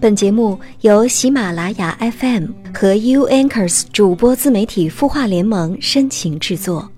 [0.00, 6.90] 本节目由喜马拉雅 FM 和 U Anchors 主播自媒体孵化联盟深情制作。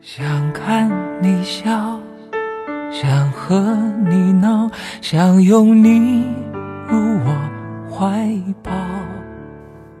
[0.00, 0.90] 想看
[1.22, 2.00] 你笑，
[2.90, 3.76] 想和
[4.08, 4.70] 你闹，
[5.02, 6.24] 想拥你
[6.88, 6.96] 入
[7.26, 8.26] 我怀
[8.62, 8.72] 抱。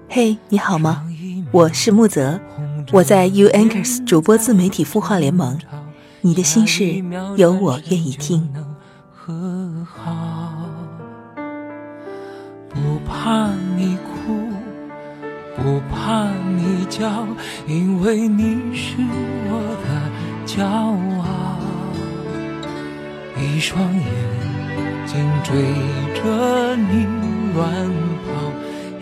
[0.08, 1.04] 嘿，你好吗？
[1.52, 2.40] 我是木泽，
[2.90, 5.58] 我在 U Anchors 主播自媒体孵化联盟。
[6.22, 7.04] 你的心事，
[7.36, 8.48] 有我愿意听。
[9.28, 9.34] 和
[9.84, 10.54] 好，
[12.70, 14.32] 不怕你哭，
[15.54, 17.26] 不怕你叫，
[17.66, 18.96] 因为你是
[19.50, 19.86] 我的
[20.46, 21.60] 骄傲。
[23.38, 24.02] 一双眼
[25.04, 25.60] 睛追
[26.14, 27.06] 着你
[27.54, 27.68] 乱
[28.24, 28.28] 跑，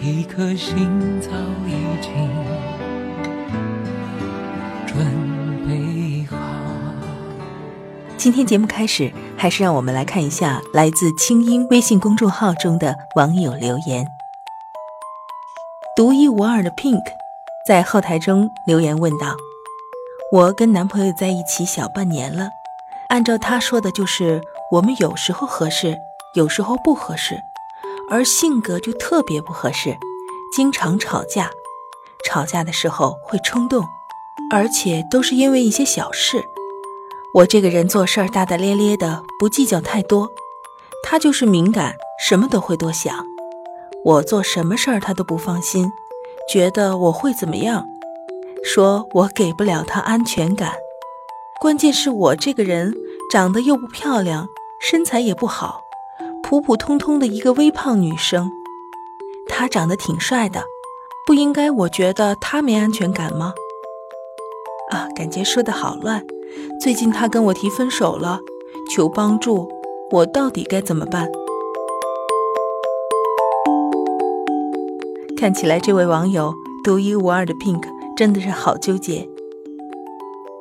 [0.03, 1.31] 一颗心早
[1.69, 1.71] 已
[2.03, 2.11] 经
[8.27, 14.05] 今天节目开始，还是让我们来看一下来自清音微信公众号中的网友留言。
[15.95, 17.05] 独一无二的 Pink
[17.69, 19.37] 在后台中留言问道
[20.33, 22.49] ：“我跟男朋友在一起小半年了，
[23.11, 24.41] 按照他说的，就是
[24.73, 25.97] 我们有时候合适，
[26.35, 27.41] 有时候不合适，
[28.11, 29.97] 而性格就特别不合适，
[30.53, 31.49] 经常吵架，
[32.25, 33.85] 吵架的时候会冲动，
[34.51, 36.45] 而且都是因为一些小事。”
[37.37, 40.27] 我这个人做事儿大大咧咧的，不计较太多。
[41.03, 43.15] 他就是敏感，什么都会多想。
[44.07, 45.87] 我做什么事儿他都不放心，
[46.51, 47.85] 觉得我会怎么样，
[48.65, 50.73] 说我给不了他安全感。
[51.61, 52.95] 关键是我这个人
[53.31, 54.49] 长得又不漂亮，
[54.81, 55.83] 身材也不好，
[56.43, 58.51] 普普通通的一个微胖女生。
[59.47, 60.65] 他长得挺帅的，
[61.27, 63.53] 不应该我觉得他没安全感吗？
[64.91, 66.25] 啊，感觉说的好乱。
[66.81, 68.41] 最近他跟我提分手了，
[68.95, 69.69] 求帮助，
[70.11, 71.29] 我到底该怎么办？
[75.37, 77.83] 看起来这位网友独一无二的 Pink
[78.17, 79.29] 真的是好纠结。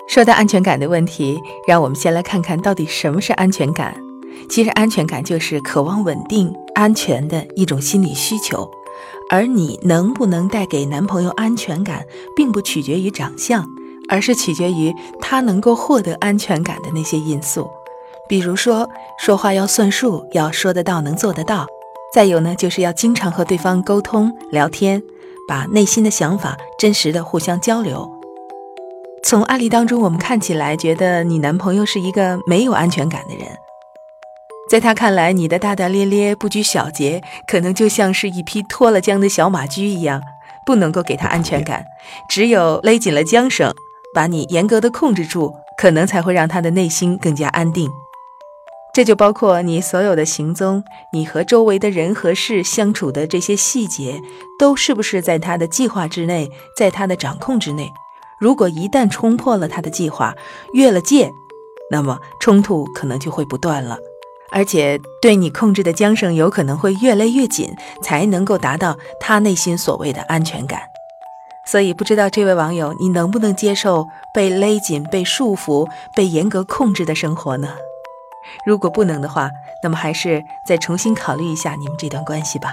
[0.07, 3.95] 说到安全感的问题，让我们先来看看到底什么是安全感。
[4.49, 8.69] 其实安全感就是渴望稳定、安全的一种心理需求，
[9.29, 12.05] 而你能不能带给男朋友安全感，
[12.35, 13.65] 并不取决于长相。
[14.09, 17.69] 而是取决于他能够获得安全感的那些因素，
[18.27, 18.89] 比如说
[19.19, 21.65] 说话要算数，要说得到能做得到；
[22.13, 25.01] 再有呢，就是要经常和对方沟通聊天，
[25.47, 28.09] 把内心的想法真实的互相交流。
[29.23, 33.47] 从案例当中，我们看起来觉得你男朋友是一个没有安全感的人，
[34.69, 40.21] 在他看来，你的大大咧咧、不拘小节，可能就像是一匹脱了缰的小马驹一样，
[40.63, 41.83] 不能够给他安全感，
[42.29, 43.73] 只有勒紧了缰绳。
[44.15, 47.91] 把你严格的控制住，可能才会让他的内心更加安定。
[48.93, 50.81] 这就包括你所有的行踪，
[51.11, 54.21] 你和周围的人和事相处的这些细节，
[54.57, 57.91] 都是不是在他的计划之内，在他的掌控之内？
[58.39, 60.33] 如果一旦冲破了他的计划，
[60.71, 61.29] 越了界，
[61.91, 63.97] 那么冲突可能就会不断了，
[64.49, 70.79] 而且对你控制的缰绳有可能会越勒越紧，才能够达到他内心所谓的安全感。
[71.65, 77.69] 所以，不知道这位网友，你能不能接受被勒紧、被束缚、被严格控制的生活呢？
[78.65, 79.49] 如果不能的话，
[79.81, 82.69] 那么还是再重新考虑一下你们这段关系吧。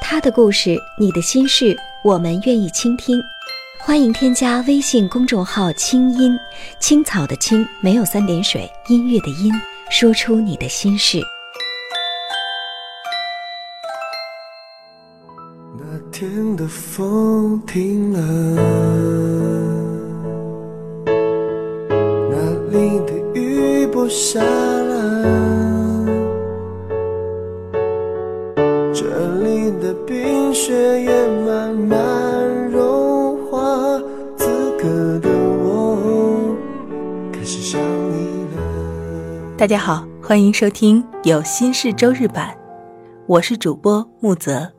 [0.00, 3.22] 他的故事，你的心事，我们愿意倾听。
[3.80, 6.36] 欢迎添加微信公众号“清音
[6.80, 9.52] 青草”的“青”没有三点水，音乐的“音”，
[9.88, 11.22] 说出你的心事。
[16.20, 18.18] 天的风停了，
[22.28, 22.36] 那
[22.72, 26.04] 里的雨不下了，
[28.92, 29.04] 这
[29.44, 30.74] 里的冰雪
[31.04, 34.00] 也慢慢融化，
[34.36, 36.56] 此刻的我
[37.32, 39.56] 开始想你了。
[39.56, 42.52] 大家好，欢迎收听有心事周日版，
[43.28, 44.77] 我是主播木泽。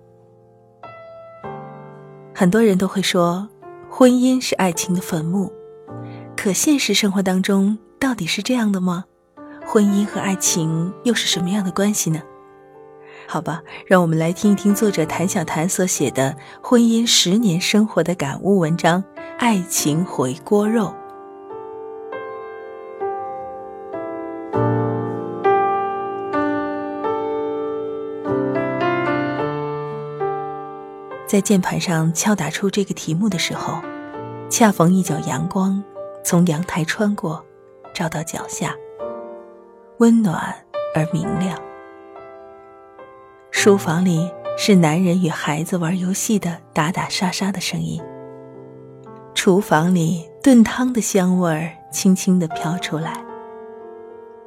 [2.39, 3.49] 很多人都会说，
[3.89, 5.51] 婚姻是爱情的坟墓，
[6.37, 9.03] 可现实生活当中到底是这样的吗？
[9.67, 12.21] 婚姻和爱情又是什么样的关系呢？
[13.27, 16.33] 好吧，让我们来听一听作者谭小谭所写的
[16.63, 19.03] 婚姻十年生活的感悟文章
[19.37, 20.85] 《爱情回锅肉》。
[31.29, 33.79] 在键盘上敲打出这个题目的时候，
[34.49, 35.83] 恰逢一角阳光
[36.23, 37.45] 从阳台穿过，
[37.93, 38.75] 照到脚下，
[39.99, 40.55] 温暖
[40.95, 41.55] 而明亮。
[43.51, 44.27] 书房里
[44.57, 48.01] 是男人与孩子玩游戏的打打杀杀的声音。
[49.35, 53.23] 厨房里炖汤的香味儿轻轻地飘出来。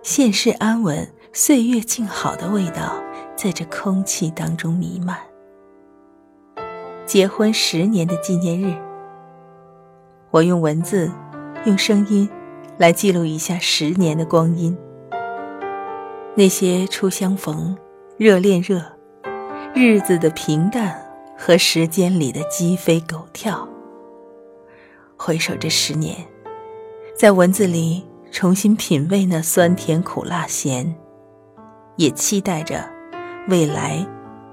[0.02, 3.00] 现世安稳、岁月静好的味道
[3.36, 5.16] 在这空气当中弥漫。
[7.12, 8.74] 结婚十年的纪念日，
[10.30, 11.12] 我用文字、
[11.66, 12.26] 用声音
[12.78, 14.74] 来记录一下十年的光阴。
[16.34, 17.76] 那些初相逢、
[18.16, 18.80] 热恋热、
[19.74, 20.98] 日子的平淡
[21.36, 23.68] 和时间里的鸡飞狗跳。
[25.18, 26.16] 回首这十年，
[27.14, 28.02] 在文字里。
[28.30, 30.96] 重新品味那酸甜苦辣咸，
[31.96, 32.88] 也期待着
[33.48, 34.02] 未来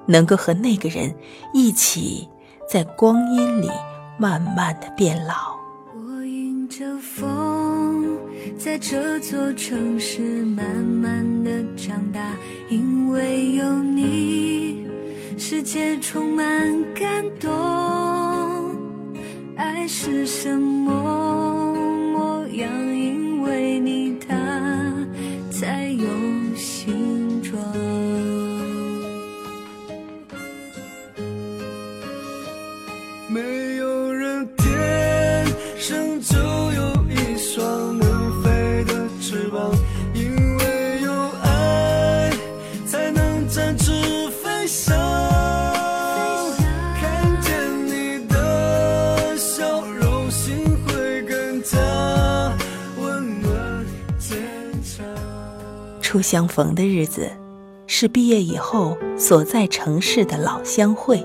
[0.06, 1.16] 能够和那个人
[1.54, 2.28] 一起
[2.71, 3.68] 在光阴里
[4.19, 5.57] 慢慢的变老。
[5.95, 8.16] 我迎着风，
[8.60, 12.21] 在这座城市慢慢的长大，
[12.69, 14.86] 因为有你，
[15.36, 16.45] 世界充满
[16.94, 17.50] 感动。
[19.56, 21.29] 爱是什么
[56.10, 57.30] 初相逢的日子，
[57.86, 61.24] 是毕业以后所在城市的老乡会。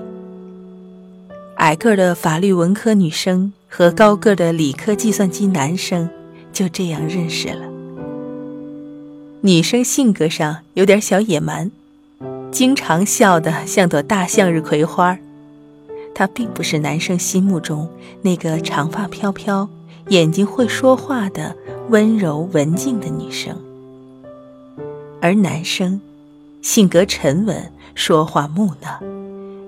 [1.55, 6.07] 矮个的法律文科女生和高个的理科计算机男生
[6.53, 7.67] 就这样认识了。
[9.41, 11.71] 女生性格上有点小野蛮，
[12.51, 15.17] 经常笑得像朵大向日葵花。
[16.13, 17.89] 她并不是男生心目中
[18.21, 19.67] 那个长发飘飘、
[20.09, 21.55] 眼睛会说话的
[21.89, 23.57] 温柔文静的女生。
[25.21, 25.99] 而男生，
[26.61, 28.99] 性格沉稳，说话木讷，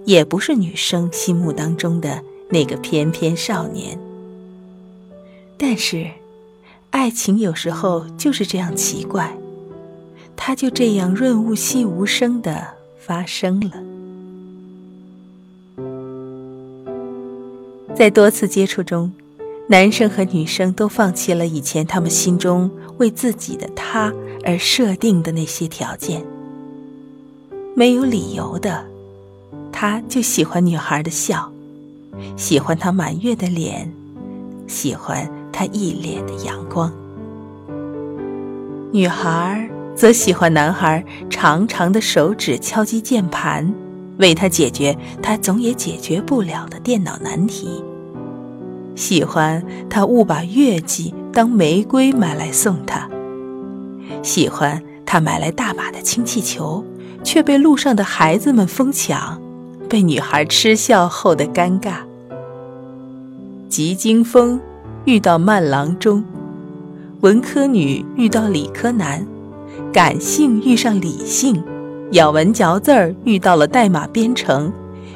[0.05, 3.97] 也不是女生心目当中的那个翩翩少年。
[5.57, 6.07] 但是，
[6.91, 9.35] 爱情有时候就是这样奇怪，
[10.35, 12.67] 它就这样润物细无声的
[12.99, 13.71] 发生了。
[17.95, 19.11] 在多次接触中，
[19.69, 24.13] 男生和女生都放弃了以前他们心中为自己的他。
[24.47, 26.23] 而设定的那些条件，
[27.75, 28.85] 没有理由的，
[29.73, 31.51] 他就喜欢女孩的笑，
[32.37, 33.91] 喜欢她满月的脸，
[34.65, 36.89] 喜欢她一脸的阳光。
[38.93, 43.75] 女孩则喜欢男孩长长的手指敲击键盘，
[44.17, 47.83] 为他解决他总也解决不了的电脑难题，
[48.95, 53.09] 喜欢他误把月季当玫瑰买来送他。
[54.23, 56.83] 喜欢他买来大把的氢气球，
[57.23, 59.41] 却被路上的孩子们疯抢，
[59.89, 61.97] 被女孩嗤笑后的尴尬。
[63.69, 64.59] 急惊风
[65.05, 66.23] 遇到慢郎中，
[67.21, 69.25] 文科女遇到理科男，
[69.91, 71.61] 感性遇上理性，
[72.11, 74.71] 咬文嚼字儿遇到了代码编程，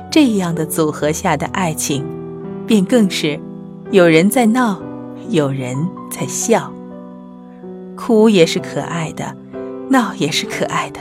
[0.10, 2.06] 这样的组合下的爱情，
[2.68, 3.40] 便更是
[3.92, 4.82] 有人在闹，
[5.30, 5.76] 有人
[6.10, 6.72] 在笑。
[8.02, 9.38] 哭也是可爱的，
[9.90, 11.00] 闹也是可爱的，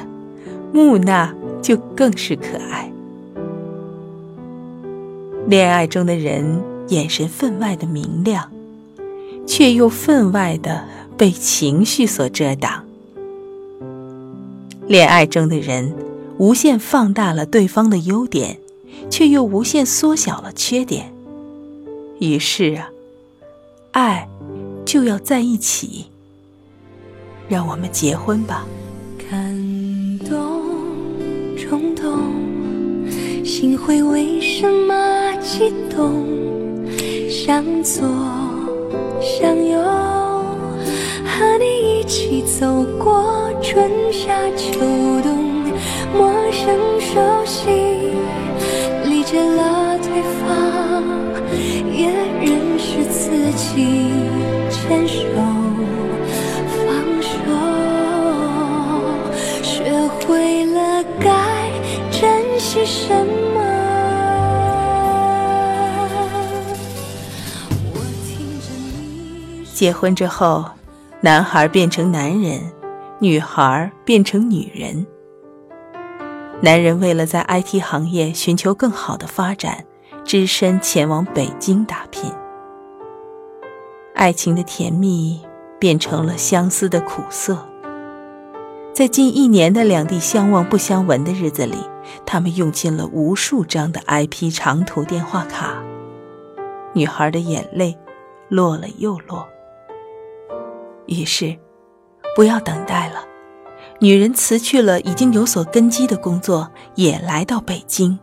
[0.71, 2.93] 木讷就更是可爱。
[5.49, 8.53] 恋爱中的人眼神分外的明亮，
[9.47, 10.85] 却又分外的
[11.17, 12.85] 被情绪所遮挡。
[14.87, 15.95] 恋爱中的人
[16.37, 18.59] 无限放大了对方的优点，
[19.09, 21.15] 却又无限缩小了缺点。
[22.19, 22.91] 于是啊，
[23.93, 24.29] 爱
[24.85, 26.10] 就要在一起。
[27.51, 28.65] 让我们结婚吧。
[29.29, 29.41] 感
[30.21, 30.63] 动，
[31.59, 32.21] 冲动，
[33.45, 36.25] 心会为什么激动？
[37.29, 38.07] 向左，
[39.21, 39.81] 向右，
[41.25, 44.79] 和你一起走过春夏秋
[45.25, 45.73] 冬，
[46.17, 47.69] 陌生熟悉，
[49.05, 51.03] 理解了对方，
[51.93, 52.07] 也
[52.41, 54.07] 认识自己，
[54.71, 55.30] 牵手。
[62.73, 63.61] 是什么？
[69.75, 70.65] 结婚之后，
[71.21, 72.61] 男孩变成男人，
[73.19, 75.05] 女孩变成女人。
[76.61, 79.85] 男人为了在 IT 行业寻求更好的发展，
[80.25, 82.33] 只身前往北京打拼。
[84.15, 85.41] 爱情的甜蜜
[85.81, 87.70] 变成了相思的苦涩。
[88.93, 91.79] 在近一年的两地相望不相闻的日子里，
[92.27, 95.83] 他们用尽了无数张的 IP 长途电话卡。
[96.93, 97.97] 女孩的眼泪
[98.49, 99.49] 落了又落。
[101.07, 101.57] 于是，
[102.35, 103.25] 不要等待了。
[104.01, 108.19] 女人辞去了已经有所根基的工作，也来到北京，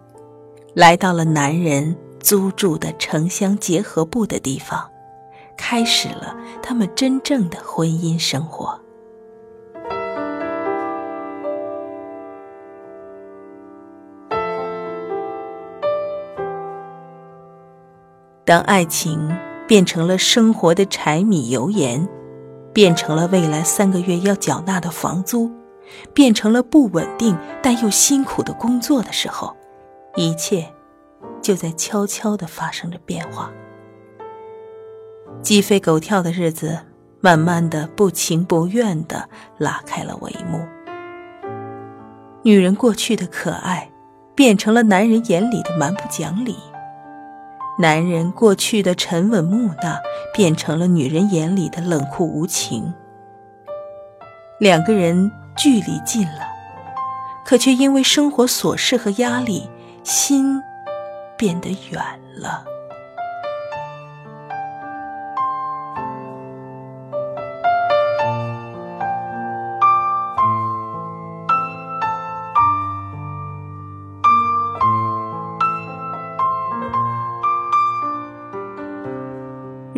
[0.73, 4.89] 来到了男人租住的城乡结合部的地方，
[5.57, 8.79] 开始了他们真正的婚姻生活。
[18.47, 19.37] 当爱情
[19.67, 22.07] 变成了生活的柴米油盐。
[22.73, 25.51] 变成了未来三个月要缴纳的房租，
[26.13, 29.57] 变成了不稳定但又辛苦的工作的时候，
[30.15, 30.71] 一切
[31.41, 33.51] 就在悄悄地发生着变化。
[35.41, 36.77] 鸡飞狗跳的日子，
[37.19, 39.27] 慢慢的不情不愿地
[39.57, 40.63] 拉开了帷幕。
[42.43, 43.89] 女人过去的可爱，
[44.35, 46.55] 变成了男人眼里的蛮不讲理。
[47.79, 50.01] 男人过去的沉稳木讷，
[50.33, 52.93] 变成了女人眼里的冷酷无情。
[54.59, 56.41] 两个人距离近了，
[57.45, 59.69] 可却因为生活琐事和压力，
[60.03, 60.59] 心
[61.37, 62.01] 变得远
[62.35, 62.65] 了。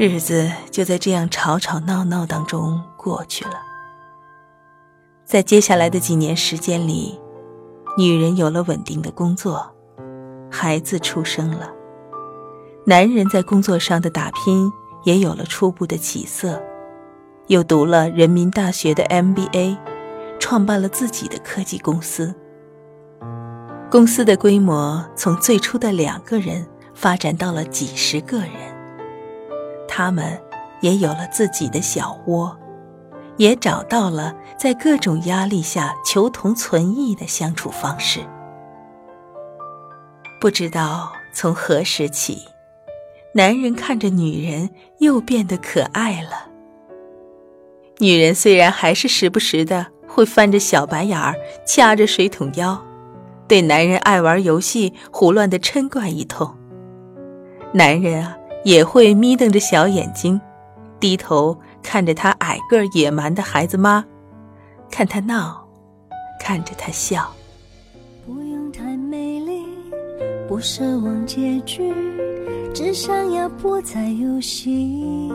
[0.02, 3.56] 日子就在这样吵吵闹闹当中过去了。
[5.26, 7.20] 在接下来的几年时间里，
[7.98, 9.70] 女人有了稳定的工作，
[10.50, 11.70] 孩子出生了，
[12.86, 14.72] 男人在工作上的打拼
[15.04, 16.64] 也有了初步的起色，
[17.48, 19.78] 又读了人民大学的 MBA，
[20.40, 22.34] 创办了自己的科技公司。
[23.92, 28.79] 公司的规模从最初的两个人发展到了几十个人。
[29.92, 30.40] 他们
[30.82, 32.56] 也有了自己的小窝，
[33.38, 38.20] 也找到了在各种压力下求同存异的相处方式。
[40.40, 42.44] 不知道从何时起，
[43.34, 44.70] 男人看着女人
[45.00, 46.48] 又变得可爱了。
[47.98, 52.82] 女人虽然还是时不时的会翻着小白眼儿，掐着水桶腰，
[53.48, 56.56] 对男人爱玩游戏胡乱的嗔怪一通。
[57.74, 58.39] 男人啊。
[58.70, 60.40] 也会眯瞪着小眼睛，
[61.00, 64.06] 低头看着他矮个野蛮的孩子妈，
[64.92, 65.68] 看他闹，
[66.40, 67.32] 看着他笑。
[68.28, 69.66] 不用太美丽，
[70.48, 71.92] 不奢望结局，
[72.72, 75.34] 只想要不再游戏。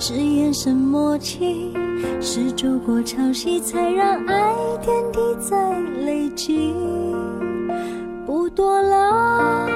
[0.00, 1.72] 是眼神默契，
[2.20, 6.74] 是走过潮汐，才让爱点滴在累积。
[8.26, 9.68] 不多了。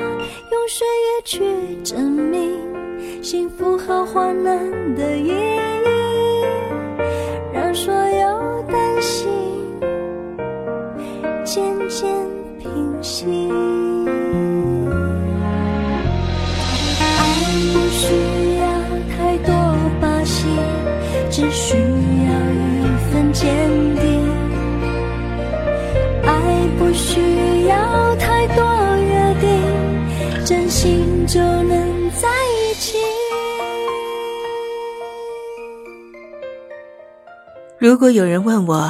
[0.61, 5.60] 用岁月去证明幸福和患难的意义，
[37.91, 38.89] 如果有人问我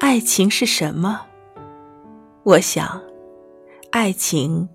[0.00, 1.20] 爱情是什么，
[2.42, 3.00] 我想，
[3.92, 4.68] 爱情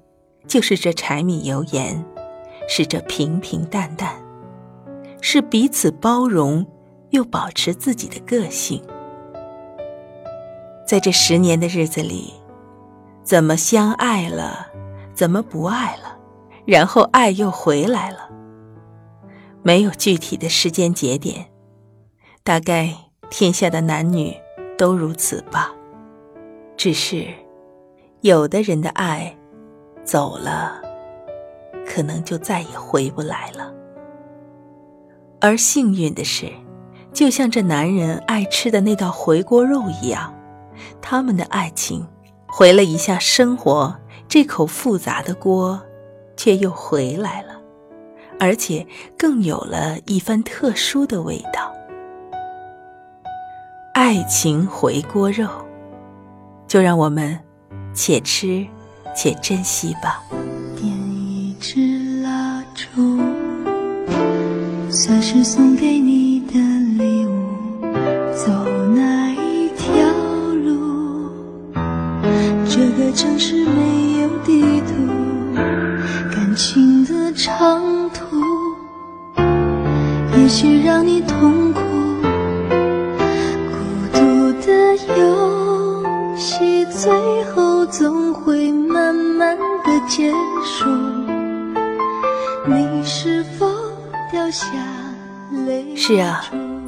[0.48, 2.02] 就是这柴米油盐，
[2.70, 4.16] 是这平平淡淡，
[5.20, 6.66] 是彼此包容
[7.10, 8.82] 又保持自己的个性。
[10.88, 12.34] 在这十年的日子里，
[13.22, 14.66] 怎么相爱了，
[15.14, 16.18] 怎么不爱了？
[16.66, 18.30] 然后爱又回来了，
[19.62, 21.48] 没有具体的时间节点，
[22.46, 22.96] 大概
[23.30, 24.36] 天下的男女
[24.78, 25.74] 都如此吧。
[26.76, 27.26] 只是，
[28.22, 29.36] 有的人的爱
[30.04, 30.82] 走了，
[31.86, 33.74] 可能就再也回不来了。
[35.40, 36.52] 而幸运的是，
[37.14, 40.34] 就像这男人爱吃的那道回锅肉一样，
[41.02, 42.08] 他们的爱情
[42.48, 43.96] 回了一下生活
[44.28, 45.82] 这口复杂的锅。
[46.40, 47.60] 却又回来了，
[48.40, 48.86] 而且
[49.18, 51.74] 更有了一番特殊的味道。
[54.00, 55.50] 爱情回锅肉，
[56.68, 57.36] 就让我们
[57.96, 58.64] 且吃
[59.16, 60.22] 且珍惜吧。
[60.80, 63.18] 点一支蜡烛，
[64.92, 66.27] 算是送给你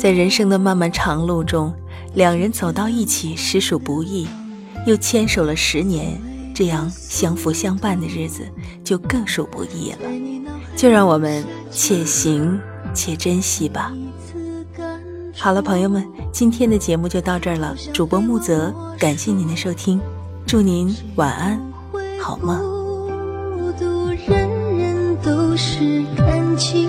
[0.09, 1.71] 在人生的漫漫长路中，
[2.15, 4.27] 两人走到一起实属不易，
[4.87, 6.19] 又牵手了十年，
[6.51, 8.41] 这样相扶相伴的日子
[8.83, 9.99] 就更属不易了。
[10.75, 12.59] 就让我们且行
[12.91, 13.93] 且珍惜吧。
[15.35, 17.75] 好了，朋友们，今天的节目就到这儿了。
[17.93, 20.01] 主播木泽，感谢您的收听，
[20.47, 21.61] 祝您晚安，
[22.19, 22.59] 好梦。
[24.27, 26.88] 人人都是感情